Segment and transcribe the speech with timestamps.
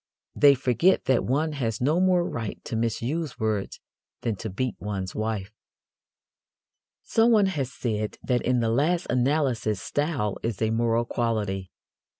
[0.35, 3.79] They forget that one has no more right to misuse words
[4.21, 5.51] than to beat one's wife.
[7.03, 11.69] Someone has said that in the last analysis style is a moral quality.